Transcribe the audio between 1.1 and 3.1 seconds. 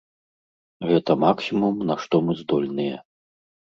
максімум, на што мы здольныя.